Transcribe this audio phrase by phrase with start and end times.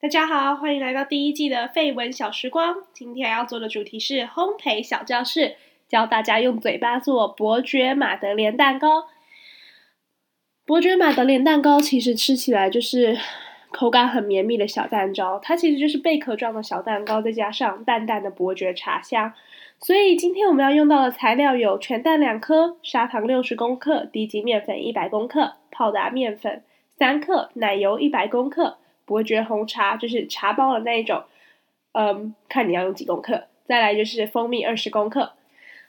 [0.00, 2.84] 大家好，欢迎来到第一季的废文小时光。
[2.92, 5.56] 今天要做的主题是烘焙小教室，
[5.88, 9.08] 教大家用嘴巴做伯爵马德莲蛋糕。
[10.64, 13.18] 伯爵马德莲蛋糕其实吃起来就是
[13.72, 19.32] 口感很绵密的小蛋糕，它其实就是贝壳状的小蛋糕，再加上淡淡的伯爵茶香。
[19.80, 26.62] 所以今天我们要用到的材料有全蛋两颗、砂糖六十公克、低筋面粉一百公克、泡打面粉
[26.96, 28.76] 三克、奶油一百公克。
[29.08, 31.24] 伯爵红茶就是茶包的那一种，
[31.92, 33.44] 嗯，看你要用几公克。
[33.64, 35.32] 再来就是蜂蜜二十公克。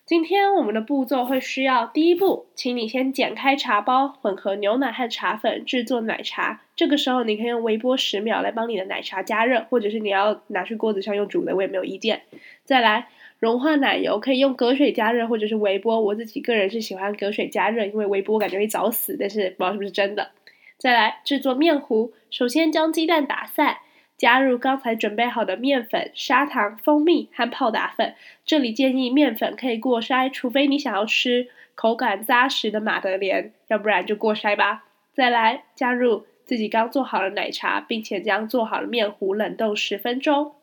[0.06, 6.62] 今天我们的步骤会需要：第一步，请你先剪开茶包，混合牛奶和茶粉制作奶茶。
[6.76, 12.24] 这个时候你可以用微波十秒来帮你的奶茶加热，或者是你要拿去锅子上用煮的，我也没有意见。
[12.64, 16.02] 再来，融化奶油可以用隔水加热或者是微波。
[16.02, 20.32] 我自己个人是喜欢隔水加热，因为微波感觉会早死，但是不知道是不是真的。
[20.80, 23.80] 再来制作面糊，首先将鸡蛋打散，
[24.18, 28.16] 加入刚才准备好的面粉、砂糖、蜂蜜和泡打粉。
[28.46, 34.86] 这里建议面粉可以过筛，除非你想要吃口感扎实的马德莲，要不然就过筛吧。
[35.14, 40.54] 再来加入自己刚做好的奶茶，并且将做好的面糊冷冻十分钟。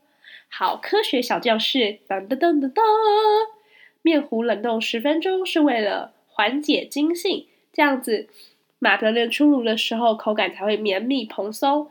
[0.48, 2.82] 好，科学小教室，噔噔噔噔噔，
[4.00, 8.28] 面糊冷冻十分钟是为了缓解筋性，这样子。
[8.86, 11.90] 马德莲出炉的时候，口感才会绵密蓬松。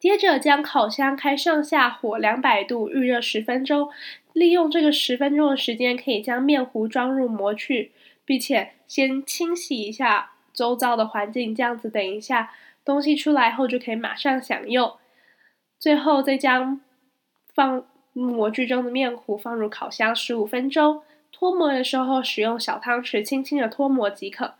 [0.00, 3.88] 接着将烤箱开上下火两百度预热十分钟，
[4.32, 7.92] 利用这个十分钟的时间，可以将面糊装入模具，
[8.24, 12.50] 并且先清洗一下周遭的环境，这样子等一下
[12.84, 14.94] 东西出来后就可以马上享用。
[15.78, 16.80] 最后再将
[17.54, 24.54] 放模具中的面糊放入烤箱十五分钟，脱模的时候使用小汤匙轻轻的脱模即可。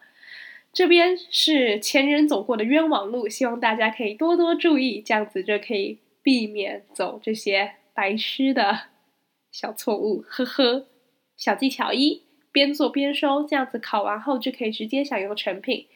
[0.72, 8.78] 这边是前人走过的冤枉路，希望大家可以多多注意，这样子就可以避免走这些白痴的
[9.50, 10.24] 小错误。
[10.28, 10.86] 呵呵，
[11.36, 15.86] 小技巧一：边做边收，这样子烤完后就可以直接享用成品。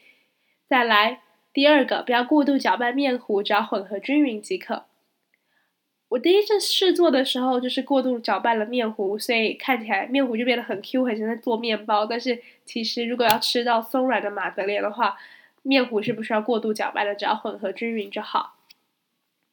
[0.67, 1.21] 再来，
[1.53, 4.85] 第二个，不要过度搅拌面糊，只要混合均匀即可。
[6.07, 12.05] 我第一次试做的时候，就是过度搅拌了面糊，所以看起来面糊就变得很 Q，很像在做面包。
[12.05, 15.17] 但是其实如果要吃到松软的马德莲的话，
[15.63, 18.55] 面糊是不需要过度搅拌的，只要混合均匀就好。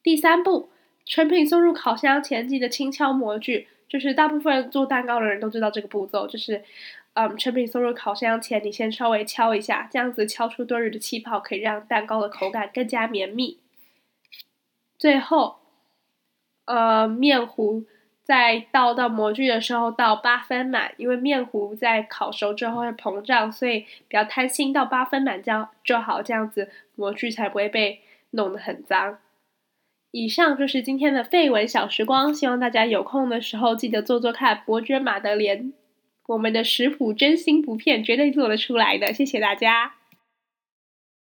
[0.03, 0.69] 第三步，
[1.05, 6.63] 成品送入烤箱前，记得轻敲模具，就是大部分做蛋糕的人都知道这个步骤，就是
[7.13, 13.57] 嗯，成品送入烤箱前，你先稍微敲一下，这样子敲出多余的气泡，可以让蛋糕的口感更加绵密。
[14.99, 15.62] 最后。
[16.65, 17.83] 呃，面糊
[18.23, 27.99] 在倒到模具的时候倒八分满，因为面糊在烤熟之后会膨胀，所以比较贪心，倒八分满这样就好，这样子模具才不会被
[28.31, 29.17] 弄得很脏。
[30.11, 35.73] 以上就是今天的废文小时光，希望大家有空的时候记得做做看伯爵马德莲，
[36.27, 39.11] 我们的食谱真心不骗，绝对做得出来的。
[39.11, 39.95] 谢谢大家。